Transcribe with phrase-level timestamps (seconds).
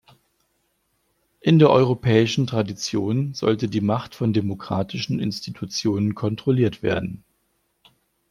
[1.41, 7.23] In der europäischen Tradition sollte die Macht von demokratischen Institutionen kontrolliert werden.